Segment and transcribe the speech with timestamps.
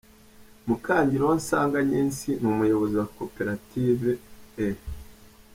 [0.67, 4.09] Mukangiruwonsanga Agnes ni umuyobozi wa Koperative
[4.71, 4.71] I.